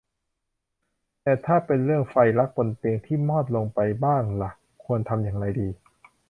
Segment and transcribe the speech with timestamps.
[1.23, 4.51] แต่ถ้าเป็นเรื่องไฟรักบนเตียงที่มอดลงไปบ้างล่ะ
[4.85, 5.67] ควรทำอย่างไรดี